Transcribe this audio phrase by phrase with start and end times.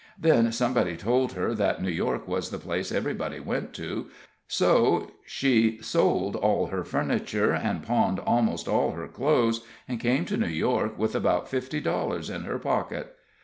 [0.19, 4.07] Then somebody told her that New York was the place everybody went to,
[4.47, 10.37] so she sold all her furniture and pawned almost all her clothes, and came to
[10.37, 13.15] New York with about fifty dollars in her pocket.